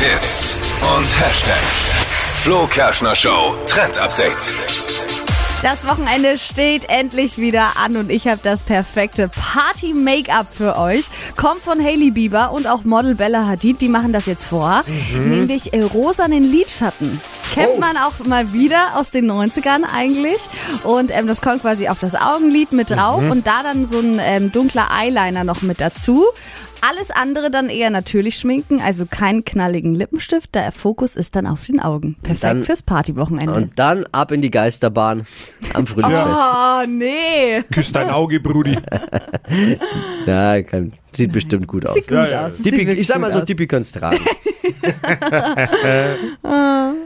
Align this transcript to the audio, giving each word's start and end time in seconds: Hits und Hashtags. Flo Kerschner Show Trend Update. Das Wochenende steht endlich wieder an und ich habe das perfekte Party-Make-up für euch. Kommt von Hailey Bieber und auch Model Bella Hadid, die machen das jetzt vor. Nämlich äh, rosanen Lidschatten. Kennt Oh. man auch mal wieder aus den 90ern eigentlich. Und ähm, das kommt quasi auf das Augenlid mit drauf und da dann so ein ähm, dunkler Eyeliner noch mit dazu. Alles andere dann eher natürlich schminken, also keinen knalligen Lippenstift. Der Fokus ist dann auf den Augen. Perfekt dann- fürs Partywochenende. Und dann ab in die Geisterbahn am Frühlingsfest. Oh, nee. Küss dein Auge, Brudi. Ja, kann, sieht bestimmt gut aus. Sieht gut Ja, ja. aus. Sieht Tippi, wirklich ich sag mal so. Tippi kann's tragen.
Hits 0.00 0.56
und 0.96 1.20
Hashtags. 1.20 1.90
Flo 2.42 2.68
Kerschner 2.68 3.16
Show 3.16 3.58
Trend 3.66 3.98
Update. 3.98 4.54
Das 5.62 5.84
Wochenende 5.84 6.38
steht 6.38 6.88
endlich 6.88 7.36
wieder 7.36 7.76
an 7.76 7.96
und 7.96 8.08
ich 8.08 8.28
habe 8.28 8.38
das 8.40 8.62
perfekte 8.62 9.28
Party-Make-up 9.28 10.46
für 10.54 10.78
euch. 10.78 11.06
Kommt 11.36 11.62
von 11.62 11.82
Hailey 11.82 12.12
Bieber 12.12 12.52
und 12.52 12.68
auch 12.68 12.84
Model 12.84 13.16
Bella 13.16 13.48
Hadid, 13.48 13.80
die 13.80 13.88
machen 13.88 14.12
das 14.12 14.26
jetzt 14.26 14.44
vor. 14.44 14.84
Nämlich 15.12 15.72
äh, 15.72 15.82
rosanen 15.82 16.48
Lidschatten. 16.48 17.20
Kennt 17.54 17.68
Oh. 17.76 17.80
man 17.80 17.96
auch 17.96 18.12
mal 18.26 18.52
wieder 18.52 18.96
aus 18.96 19.10
den 19.10 19.30
90ern 19.30 19.82
eigentlich. 19.94 20.38
Und 20.84 21.10
ähm, 21.16 21.26
das 21.26 21.40
kommt 21.40 21.62
quasi 21.62 21.88
auf 21.88 21.98
das 21.98 22.14
Augenlid 22.14 22.72
mit 22.72 22.90
drauf 22.90 23.22
und 23.28 23.46
da 23.46 23.62
dann 23.62 23.86
so 23.86 23.98
ein 23.98 24.20
ähm, 24.22 24.52
dunkler 24.52 24.88
Eyeliner 24.90 25.44
noch 25.44 25.62
mit 25.62 25.80
dazu. 25.80 26.24
Alles 26.80 27.10
andere 27.10 27.50
dann 27.50 27.70
eher 27.70 27.90
natürlich 27.90 28.36
schminken, 28.36 28.80
also 28.80 29.04
keinen 29.04 29.44
knalligen 29.44 29.96
Lippenstift. 29.96 30.54
Der 30.54 30.70
Fokus 30.70 31.16
ist 31.16 31.34
dann 31.34 31.48
auf 31.48 31.64
den 31.66 31.80
Augen. 31.80 32.14
Perfekt 32.22 32.44
dann- 32.44 32.62
fürs 32.64 32.82
Partywochenende. 32.84 33.52
Und 33.52 33.76
dann 33.80 34.06
ab 34.12 34.30
in 34.30 34.42
die 34.42 34.50
Geisterbahn 34.52 35.26
am 35.74 35.86
Frühlingsfest. 35.88 36.28
Oh, 36.80 36.84
nee. 36.86 37.62
Küss 37.72 37.90
dein 37.92 38.10
Auge, 38.10 38.38
Brudi. 38.40 38.78
Ja, 40.26 40.62
kann, 40.62 40.92
sieht 41.12 41.32
bestimmt 41.32 41.66
gut 41.66 41.84
aus. 41.86 41.94
Sieht 41.94 42.06
gut 42.08 42.16
Ja, 42.18 42.26
ja. 42.30 42.46
aus. 42.46 42.56
Sieht 42.58 42.64
Tippi, 42.66 42.78
wirklich 42.78 42.98
ich 43.00 43.06
sag 43.08 43.18
mal 43.18 43.32
so. 43.32 43.40
Tippi 43.40 43.66
kann's 43.66 43.90
tragen. 43.90 44.20